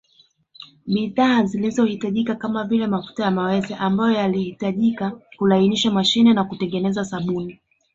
Bidhaa 0.85 1.43
zilizo 1.43 1.85
hitajika 1.85 2.35
kamavile 2.35 2.87
mafuta 2.87 3.23
ya 3.23 3.31
mawese 3.31 3.75
ambayo 3.75 4.11
yalihitajika 4.17 5.19
kulainisha 5.37 5.91
mashine 5.91 6.33
na 6.33 6.43
kutengeneza 6.43 7.05
sabuni 7.05 7.59